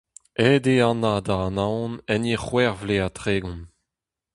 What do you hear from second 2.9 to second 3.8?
ha tregont.